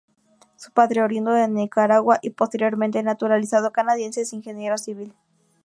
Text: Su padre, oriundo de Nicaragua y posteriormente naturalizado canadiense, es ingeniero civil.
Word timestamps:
Su 0.55 0.71
padre, 0.71 1.03
oriundo 1.03 1.29
de 1.31 1.47
Nicaragua 1.47 2.17
y 2.23 2.31
posteriormente 2.31 3.03
naturalizado 3.03 3.71
canadiense, 3.71 4.21
es 4.21 4.33
ingeniero 4.33 4.79
civil. 4.79 5.13